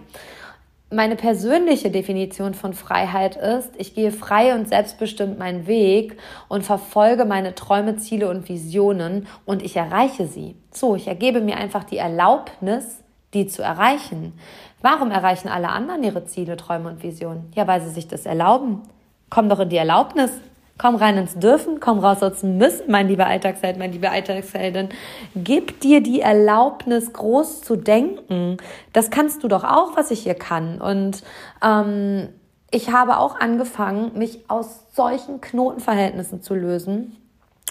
[0.90, 7.24] Meine persönliche Definition von Freiheit ist, ich gehe frei und selbstbestimmt meinen Weg und verfolge
[7.24, 10.56] meine Träume, Ziele und Visionen und ich erreiche sie.
[10.72, 13.02] So, ich ergebe mir einfach die Erlaubnis,
[13.34, 14.32] die zu erreichen.
[14.80, 17.50] Warum erreichen alle anderen ihre Ziele, Träume und Visionen?
[17.54, 18.82] Ja, weil sie sich das erlauben.
[19.30, 20.30] Komm doch in die Erlaubnis.
[20.78, 24.90] Komm rein ins Dürfen, komm raus aus dem Müssen, mein lieber Alltagsheld, mein lieber Alltagsheldin.
[25.34, 28.58] Gib dir die Erlaubnis, groß zu denken.
[28.92, 30.80] Das kannst du doch auch, was ich hier kann.
[30.80, 31.24] Und
[31.64, 32.28] ähm,
[32.70, 37.16] ich habe auch angefangen, mich aus solchen Knotenverhältnissen zu lösen.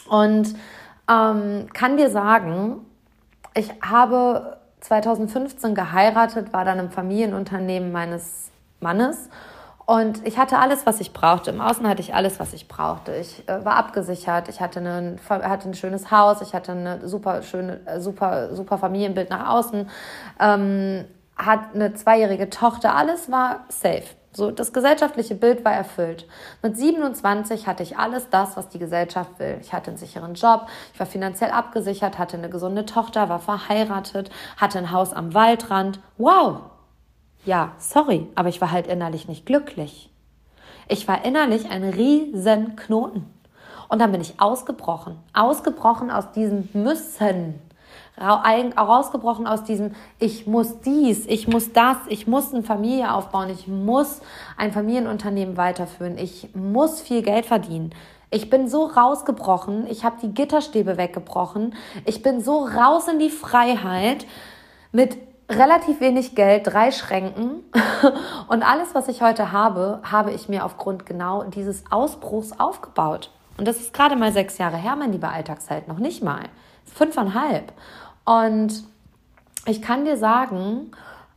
[0.09, 0.53] Und
[1.09, 2.81] ähm, kann dir sagen,
[3.53, 9.29] ich habe 2015 geheiratet, war dann im Familienunternehmen meines Mannes.
[9.85, 11.49] Und ich hatte alles, was ich brauchte.
[11.49, 13.15] Im Außen hatte ich alles, was ich brauchte.
[13.15, 14.49] Ich äh, war abgesichert.
[14.49, 16.41] Ich hatte, einen, hatte ein schönes Haus.
[16.41, 19.89] Ich hatte eine super äh, super, super Familienbild nach außen.
[20.41, 21.05] Ähm,
[21.37, 22.95] hat eine zweijährige Tochter.
[22.95, 24.03] Alles war safe.
[24.37, 26.27] So, das gesellschaftliche Bild war erfüllt.
[26.61, 29.57] Mit 27 hatte ich alles das, was die Gesellschaft will.
[29.61, 34.29] Ich hatte einen sicheren Job, ich war finanziell abgesichert, hatte eine gesunde Tochter, war verheiratet,
[34.55, 35.99] hatte ein Haus am Waldrand.
[36.19, 36.59] Wow!
[37.45, 40.11] Ja, sorry, aber ich war halt innerlich nicht glücklich.
[40.87, 43.25] Ich war innerlich ein riesen Knoten.
[43.89, 45.17] Und dann bin ich ausgebrochen.
[45.33, 47.59] Ausgebrochen aus diesem Müssen
[48.19, 53.67] rausgebrochen aus diesem, ich muss dies, ich muss das, ich muss eine Familie aufbauen, ich
[53.67, 54.21] muss
[54.57, 57.91] ein Familienunternehmen weiterführen, ich muss viel Geld verdienen.
[58.29, 61.75] Ich bin so rausgebrochen, ich habe die Gitterstäbe weggebrochen,
[62.05, 64.25] ich bin so raus in die Freiheit
[64.91, 65.17] mit
[65.49, 67.63] relativ wenig Geld, drei Schränken
[68.47, 73.31] und alles, was ich heute habe, habe ich mir aufgrund genau dieses Ausbruchs aufgebaut.
[73.57, 76.43] Und das ist gerade mal sechs Jahre her, mein lieber Alltagsheld, noch nicht mal.
[76.85, 77.71] Fünfeinhalb.
[78.27, 78.83] Und
[79.65, 80.91] ich kann dir sagen,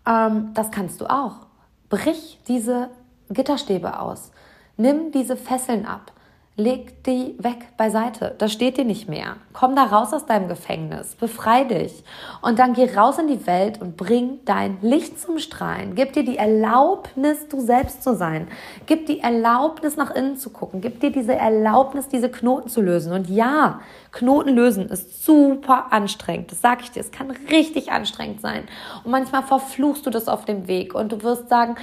[0.04, 1.46] ähm, das kannst du auch.
[1.88, 2.90] Brich diese
[3.28, 4.32] Gitterstäbe aus.
[4.76, 6.10] Nimm diese Fesseln ab.
[6.60, 8.34] Leg die weg beiseite.
[8.38, 9.36] Das steht dir nicht mehr.
[9.52, 11.16] Komm da raus aus deinem Gefängnis.
[11.16, 12.04] Befrei dich.
[12.42, 15.94] Und dann geh raus in die Welt und bring dein Licht zum Strahlen.
[15.94, 18.48] Gib dir die Erlaubnis, du selbst zu sein.
[18.86, 20.80] Gib die Erlaubnis, nach innen zu gucken.
[20.80, 23.12] Gib dir diese Erlaubnis, diese Knoten zu lösen.
[23.12, 23.80] Und ja,
[24.12, 26.52] Knoten lösen ist super anstrengend.
[26.52, 27.00] Das sage ich dir.
[27.00, 28.68] Es kann richtig anstrengend sein.
[29.04, 31.76] Und manchmal verfluchst du das auf dem Weg und du wirst sagen,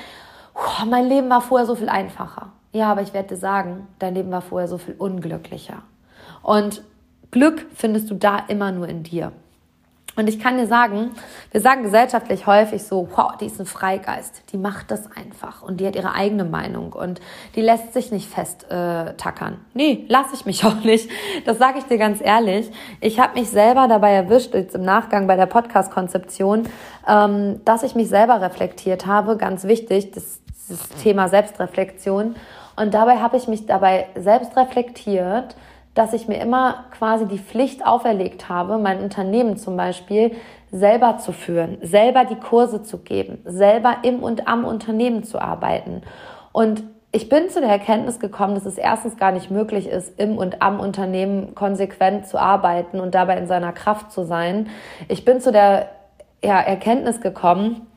[0.85, 2.51] mein Leben war vorher so viel einfacher.
[2.71, 5.83] Ja, aber ich werde dir sagen, dein Leben war vorher so viel unglücklicher.
[6.43, 6.83] Und
[7.31, 9.31] Glück findest du da immer nur in dir.
[10.17, 11.11] Und ich kann dir sagen,
[11.51, 15.79] wir sagen gesellschaftlich häufig so, wow, die ist ein Freigeist, die macht das einfach und
[15.79, 17.21] die hat ihre eigene Meinung und
[17.55, 19.53] die lässt sich nicht festtackern.
[19.53, 21.07] Äh, nee, lasse ich mich auch nicht.
[21.45, 22.71] Das sage ich dir ganz ehrlich.
[22.99, 26.63] Ich habe mich selber dabei erwischt, jetzt im Nachgang bei der Podcast-Konzeption,
[27.07, 29.37] ähm, dass ich mich selber reflektiert habe.
[29.37, 32.35] Ganz wichtig, das, das Thema Selbstreflexion.
[32.75, 35.55] Und dabei habe ich mich dabei selbst reflektiert,
[35.93, 40.35] dass ich mir immer quasi die Pflicht auferlegt habe, mein Unternehmen zum Beispiel
[40.71, 46.03] selber zu führen, selber die Kurse zu geben, selber im und am Unternehmen zu arbeiten.
[46.51, 50.37] Und ich bin zu der Erkenntnis gekommen, dass es erstens gar nicht möglich ist, im
[50.37, 54.69] und am Unternehmen konsequent zu arbeiten und dabei in seiner Kraft zu sein.
[55.07, 55.89] Ich bin zu der
[56.43, 57.87] ja, Erkenntnis gekommen,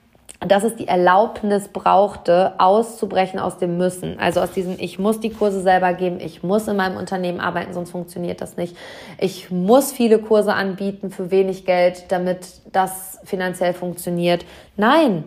[0.41, 4.19] dass es die Erlaubnis brauchte, auszubrechen aus dem Müssen.
[4.19, 7.75] Also aus diesem, ich muss die Kurse selber geben, ich muss in meinem Unternehmen arbeiten,
[7.75, 8.75] sonst funktioniert das nicht.
[9.19, 14.47] Ich muss viele Kurse anbieten für wenig Geld, damit das finanziell funktioniert.
[14.77, 15.25] Nein,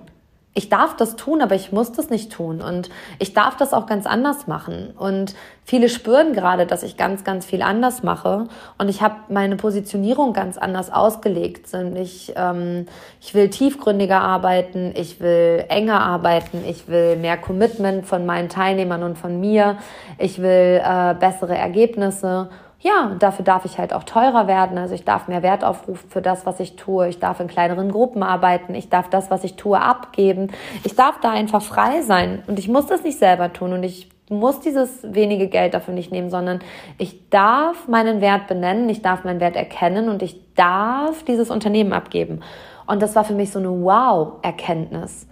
[0.55, 2.61] ich darf das tun, aber ich muss das nicht tun.
[2.61, 4.93] Und ich darf das auch ganz anders machen.
[4.97, 5.33] Und
[5.65, 8.47] viele spüren gerade, dass ich ganz, ganz viel anders mache.
[8.77, 11.67] Und ich habe meine Positionierung ganz anders ausgelegt.
[11.95, 12.85] Ich, ähm,
[13.19, 19.01] ich will tiefgründiger arbeiten, ich will enger arbeiten, ich will mehr Commitment von meinen Teilnehmern
[19.01, 19.77] und von mir,
[20.19, 22.49] ich will äh, bessere Ergebnisse
[22.83, 24.77] ja, dafür darf ich halt auch teurer werden.
[24.77, 27.07] Also ich darf mehr Wert aufrufen für das, was ich tue.
[27.07, 28.75] Ich darf in kleineren Gruppen arbeiten.
[28.75, 30.51] Ich darf das, was ich tue, abgeben.
[30.83, 32.43] Ich darf da einfach frei sein.
[32.45, 33.71] Und ich muss das nicht selber tun.
[33.71, 36.59] Und ich muss dieses wenige Geld dafür nicht nehmen, sondern
[36.97, 38.89] ich darf meinen Wert benennen.
[38.89, 42.41] Ich darf meinen Wert erkennen und ich darf dieses Unternehmen abgeben.
[42.85, 45.25] Und das war für mich so eine Wow-Erkenntnis.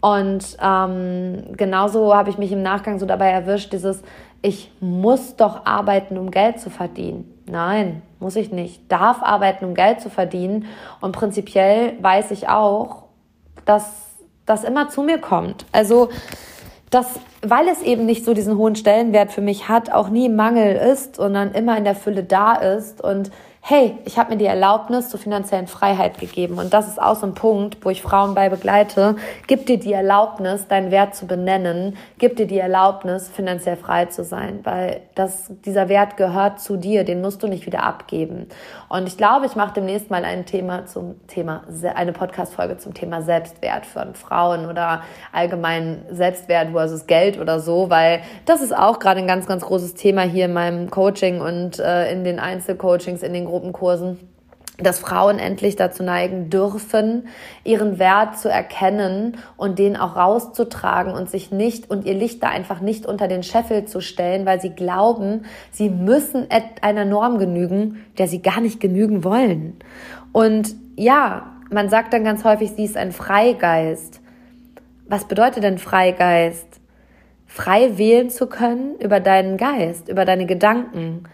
[0.00, 4.02] Und ähm, genauso habe ich mich im Nachgang so dabei erwischt, dieses,
[4.42, 7.42] ich muss doch arbeiten, um Geld zu verdienen.
[7.46, 8.90] Nein, muss ich nicht.
[8.90, 10.66] Darf arbeiten, um Geld zu verdienen.
[11.00, 13.04] Und prinzipiell weiß ich auch,
[13.64, 14.06] dass
[14.46, 15.66] das immer zu mir kommt.
[15.72, 16.08] Also,
[16.90, 20.76] dass, weil es eben nicht so diesen hohen Stellenwert für mich hat, auch nie Mangel
[20.76, 25.10] ist, sondern immer in der Fülle da ist und hey, ich habe mir die Erlaubnis
[25.10, 26.58] zur finanziellen Freiheit gegeben.
[26.58, 29.16] Und das ist auch so ein Punkt, wo ich Frauen bei begleite.
[29.46, 31.96] Gib dir die Erlaubnis, deinen Wert zu benennen.
[32.18, 37.04] Gib dir die Erlaubnis, finanziell frei zu sein, weil das, dieser Wert gehört zu dir.
[37.04, 38.48] Den musst du nicht wieder abgeben.
[38.88, 43.20] Und ich glaube, ich mache demnächst mal ein Thema zum Thema, eine Podcast-Folge zum Thema
[43.20, 49.20] Selbstwert von Frauen oder allgemein Selbstwert versus Geld oder so, weil das ist auch gerade
[49.20, 53.34] ein ganz, ganz großes Thema hier in meinem Coaching und äh, in den Einzelcoachings, in
[53.34, 54.18] den Gruppenkursen,
[54.78, 57.26] dass Frauen endlich dazu neigen dürfen,
[57.64, 62.48] ihren Wert zu erkennen und den auch rauszutragen und sich nicht und ihr Licht da
[62.48, 66.46] einfach nicht unter den Scheffel zu stellen, weil sie glauben, sie müssen
[66.80, 69.78] einer Norm genügen, der sie gar nicht genügen wollen.
[70.32, 74.20] Und ja, man sagt dann ganz häufig, sie ist ein Freigeist.
[75.08, 76.66] Was bedeutet denn Freigeist?
[77.46, 81.24] Frei wählen zu können über deinen Geist, über deine Gedanken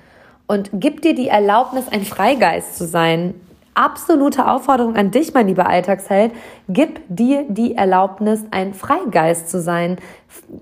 [0.47, 3.35] und gib dir die Erlaubnis, ein Freigeist zu sein.
[3.77, 6.31] Absolute Aufforderung an dich, mein lieber Alltagsheld.
[6.69, 9.97] Gib dir die Erlaubnis, ein Freigeist zu sein,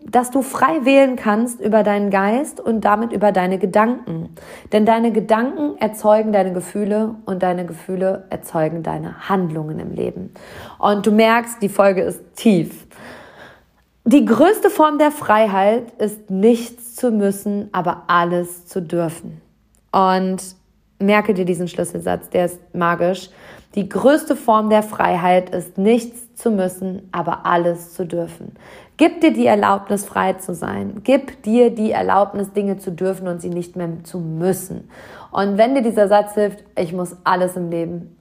[0.08, 4.34] dass du frei wählen kannst über deinen Geist und damit über deine Gedanken.
[4.72, 10.32] Denn deine Gedanken erzeugen deine Gefühle und deine Gefühle erzeugen deine Handlungen im Leben.
[10.78, 12.86] Und du merkst, die Folge ist tief.
[14.04, 19.42] Die größte Form der Freiheit ist nichts zu müssen, aber alles zu dürfen.
[19.92, 20.42] Und
[20.98, 23.30] merke dir diesen Schlüsselsatz, der ist magisch.
[23.74, 28.56] Die größte Form der Freiheit ist nichts zu müssen, aber alles zu dürfen.
[28.98, 31.00] Gib dir die Erlaubnis, frei zu sein.
[31.02, 34.88] Gib dir die Erlaubnis, Dinge zu dürfen und sie nicht mehr zu müssen.
[35.30, 38.16] Und wenn dir dieser Satz hilft, ich muss alles im Leben,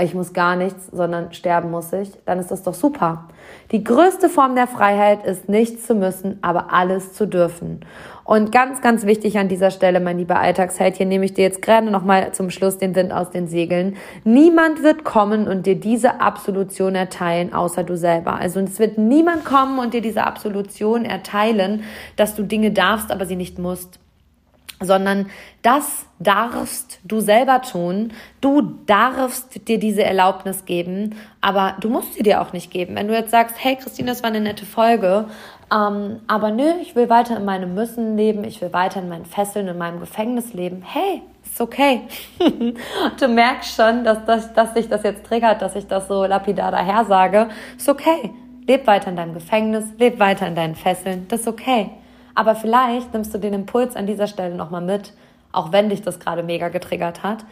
[0.00, 3.28] ich muss gar nichts, sondern sterben muss ich, dann ist das doch super.
[3.72, 7.80] Die größte Form der Freiheit ist nichts zu müssen, aber alles zu dürfen.
[8.24, 11.60] Und ganz, ganz wichtig an dieser Stelle, mein lieber Alltagsheld, hier nehme ich dir jetzt
[11.60, 13.96] gerade nochmal zum Schluss den Wind aus den Segeln.
[14.24, 18.34] Niemand wird kommen und dir diese Absolution erteilen, außer du selber.
[18.34, 21.84] Also es wird niemand kommen und dir diese Absolution erteilen,
[22.16, 24.01] dass du Dinge darfst, aber sie nicht musst.
[24.84, 25.26] Sondern
[25.62, 28.12] das darfst du selber tun.
[28.40, 32.96] Du darfst dir diese Erlaubnis geben, aber du musst sie dir auch nicht geben.
[32.96, 35.26] Wenn du jetzt sagst, hey Christine, das war eine nette Folge,
[35.72, 39.26] ähm, aber nö, ich will weiter in meinem Müssen leben, ich will weiter in meinen
[39.26, 40.82] Fesseln, in meinem Gefängnis leben.
[40.82, 42.02] Hey, ist okay.
[43.20, 46.70] du merkst schon, dass, dass, dass sich das jetzt triggert, dass ich das so lapidar
[46.70, 47.48] daher sage.
[47.76, 48.32] Ist okay.
[48.66, 51.90] Leb weiter in deinem Gefängnis, leb weiter in deinen Fesseln, das ist okay.
[52.34, 55.12] Aber vielleicht nimmst du den Impuls an dieser Stelle nochmal mit,
[55.52, 57.44] auch wenn dich das gerade mega getriggert hat.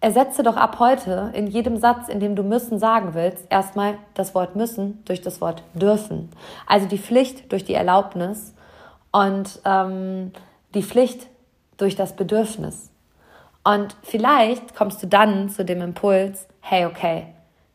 [0.00, 4.34] Ersetze doch ab heute in jedem Satz, in dem du müssen sagen willst, erstmal das
[4.34, 6.28] Wort müssen durch das Wort dürfen.
[6.66, 8.52] Also die Pflicht durch die Erlaubnis
[9.12, 10.32] und ähm,
[10.74, 11.28] die Pflicht
[11.76, 12.90] durch das Bedürfnis.
[13.62, 17.26] Und vielleicht kommst du dann zu dem Impuls, hey, okay,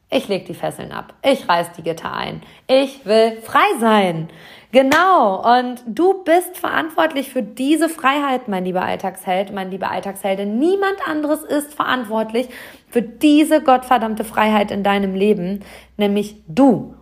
[0.09, 1.13] ich leg die Fesseln ab.
[1.21, 2.41] Ich reiß die Gitter ein.
[2.67, 4.29] Ich will frei sein.
[4.71, 5.41] Genau.
[5.57, 10.59] Und du bist verantwortlich für diese Freiheit, mein lieber Alltagsheld, mein lieber Alltagsheldin.
[10.59, 12.47] Niemand anderes ist verantwortlich
[12.89, 15.63] für diese gottverdammte Freiheit in deinem Leben,
[15.97, 16.93] nämlich du.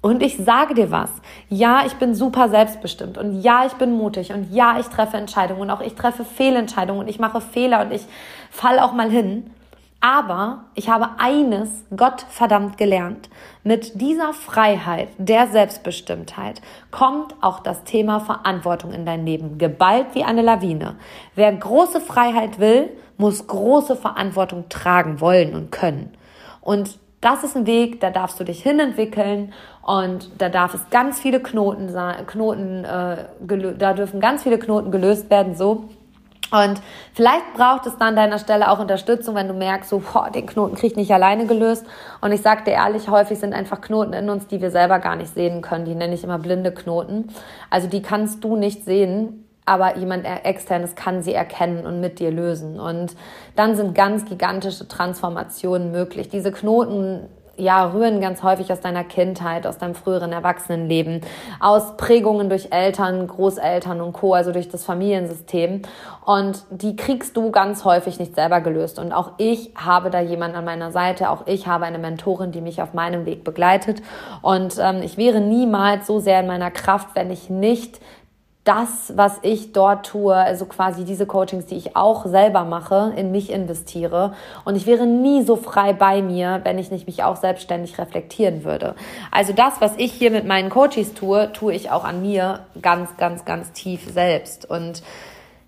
[0.00, 1.10] Und ich sage dir was.
[1.48, 5.62] Ja, ich bin super selbstbestimmt und ja, ich bin mutig und ja, ich treffe Entscheidungen
[5.62, 8.06] und auch ich treffe Fehlentscheidungen und ich mache Fehler und ich
[8.50, 9.50] fall auch mal hin.
[10.00, 13.28] Aber ich habe eines Gott verdammt gelernt.
[13.64, 20.22] Mit dieser Freiheit der Selbstbestimmtheit kommt auch das Thema Verantwortung in dein Leben, geballt wie
[20.22, 20.96] eine Lawine.
[21.34, 26.12] Wer große Freiheit will, muss große Verantwortung tragen wollen und können.
[26.60, 31.18] Und das ist ein Weg, da darfst du dich hinentwickeln und da darf es ganz
[31.18, 31.92] viele Knoten,
[32.26, 33.24] Knoten äh,
[33.78, 35.88] da dürfen ganz viele Knoten gelöst werden, so
[36.50, 36.80] und
[37.12, 40.76] vielleicht braucht es dann deiner Stelle auch Unterstützung, wenn du merkst, so, boah, den Knoten
[40.76, 41.84] krieg ich nicht alleine gelöst.
[42.20, 45.16] Und ich sag dir ehrlich, häufig sind einfach Knoten in uns, die wir selber gar
[45.16, 45.84] nicht sehen können.
[45.84, 47.28] Die nenne ich immer blinde Knoten.
[47.68, 52.30] Also die kannst du nicht sehen, aber jemand externes kann sie erkennen und mit dir
[52.30, 52.78] lösen.
[52.78, 53.16] Und
[53.56, 56.28] dann sind ganz gigantische Transformationen möglich.
[56.28, 61.22] Diese Knoten ja, rühren ganz häufig aus deiner Kindheit, aus deinem früheren Erwachsenenleben,
[61.60, 65.82] aus Prägungen durch Eltern, Großeltern und Co., also durch das Familiensystem.
[66.24, 68.98] Und die kriegst du ganz häufig nicht selber gelöst.
[68.98, 72.60] Und auch ich habe da jemanden an meiner Seite, auch ich habe eine Mentorin, die
[72.60, 74.02] mich auf meinem Weg begleitet.
[74.42, 78.00] Und ähm, ich wäre niemals so sehr in meiner Kraft, wenn ich nicht
[78.66, 83.30] das, was ich dort tue, also quasi diese Coachings, die ich auch selber mache, in
[83.30, 84.34] mich investiere.
[84.64, 88.64] Und ich wäre nie so frei bei mir, wenn ich nicht mich auch selbstständig reflektieren
[88.64, 88.96] würde.
[89.30, 93.16] Also das, was ich hier mit meinen Coaches tue, tue ich auch an mir ganz,
[93.16, 94.68] ganz, ganz tief selbst.
[94.68, 95.02] Und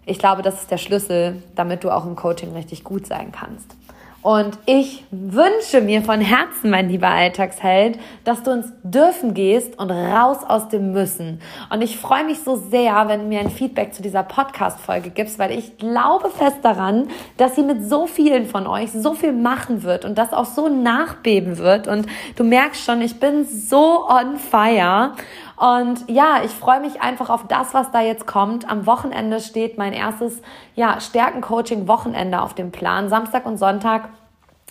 [0.05, 3.78] ich glaube, das ist der Schlüssel, damit du auch im Coaching richtig gut sein kannst.
[4.21, 9.93] Und ich wünsche mir von Herzen, mein lieber Alltagsheld, dass du ins Dürfen gehst und
[9.93, 11.41] raus aus dem Müssen.
[11.71, 15.39] Und ich freue mich so sehr, wenn du mir ein Feedback zu dieser Podcast-Folge gibst,
[15.39, 19.85] weil ich glaube fest daran, dass sie mit so vielen von euch so viel machen
[19.85, 21.87] wird und das auch so nachbeben wird.
[21.87, 25.13] Und du merkst schon, ich bin so on fire.
[25.59, 28.71] Und ja, ich freue mich einfach auf das, was da jetzt kommt.
[28.71, 30.41] Am Wochenende steht mein erstes
[30.77, 33.09] ja, Stärken-Coaching-Wochenende auf dem Plan.
[33.09, 34.09] Samstag und Sonntag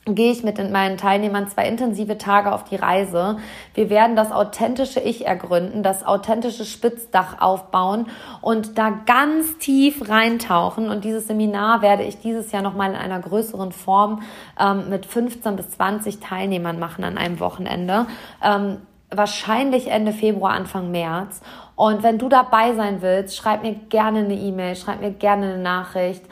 [0.06, 3.38] gehe ich mit meinen Teilnehmern zwei intensive Tage auf die Reise.
[3.74, 8.08] Wir werden das authentische Ich ergründen, das authentische Spitzdach aufbauen
[8.42, 10.90] und da ganz tief reintauchen.
[10.90, 14.22] Und dieses Seminar werde ich dieses Jahr nochmal in einer größeren Form
[14.58, 18.06] ähm, mit 15 bis 20 Teilnehmern machen an einem Wochenende.
[18.42, 18.78] Ähm,
[19.10, 21.42] wahrscheinlich Ende Februar, Anfang März.
[21.76, 25.62] Und wenn du dabei sein willst, schreib mir gerne eine E-Mail, schreib mir gerne eine
[25.62, 26.24] Nachricht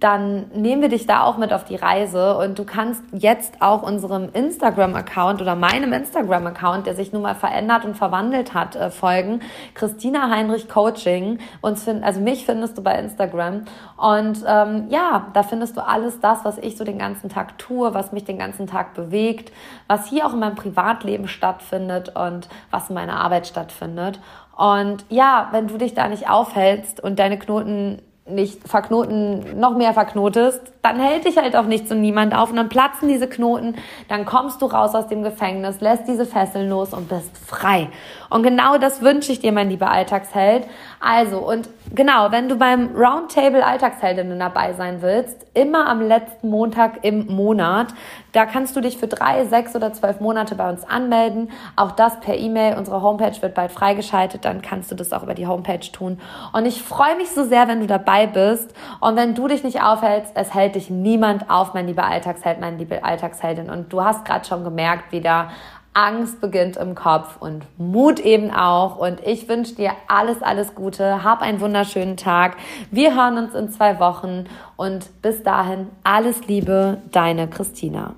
[0.00, 3.82] dann nehmen wir dich da auch mit auf die Reise und du kannst jetzt auch
[3.82, 9.40] unserem Instagram-Account oder meinem Instagram-Account, der sich nun mal verändert und verwandelt hat, äh, folgen.
[9.74, 11.38] Christina Heinrich Coaching.
[11.60, 13.66] Uns find, also mich findest du bei Instagram.
[13.98, 17.92] Und ähm, ja, da findest du alles das, was ich so den ganzen Tag tue,
[17.92, 19.52] was mich den ganzen Tag bewegt,
[19.86, 24.18] was hier auch in meinem Privatleben stattfindet und was in meiner Arbeit stattfindet.
[24.56, 28.00] Und ja, wenn du dich da nicht aufhältst und deine Knoten
[28.34, 32.56] nicht verknoten, noch mehr verknotest, dann hält dich halt auch nicht so niemand auf und
[32.56, 33.76] dann platzen diese Knoten,
[34.08, 37.88] dann kommst du raus aus dem Gefängnis, lässt diese Fesseln los und bist frei.
[38.30, 40.66] Und genau das wünsche ich dir, mein lieber Alltagsheld.
[41.00, 47.00] Also, und genau, wenn du beim Roundtable Alltagsheldinnen dabei sein willst, immer am letzten Montag
[47.02, 47.88] im Monat,
[48.32, 51.50] da kannst du dich für drei, sechs oder zwölf Monate bei uns anmelden.
[51.74, 52.76] Auch das per E-Mail.
[52.76, 56.20] Unsere Homepage wird bald freigeschaltet, dann kannst du das auch über die Homepage tun.
[56.52, 58.72] Und ich freue mich so sehr, wenn du dabei bist.
[59.00, 62.76] Und wenn du dich nicht aufhältst, es hält dich niemand auf, mein lieber Alltagsheld, meine
[62.76, 63.70] liebe Alltagsheldin.
[63.70, 65.48] Und du hast gerade schon gemerkt, wie da
[65.92, 68.96] Angst beginnt im Kopf und Mut eben auch.
[68.96, 71.24] Und ich wünsche dir alles, alles Gute.
[71.24, 72.56] Hab einen wunderschönen Tag.
[72.90, 74.44] Wir hören uns in zwei Wochen
[74.76, 78.14] und bis dahin alles Liebe, deine Christina.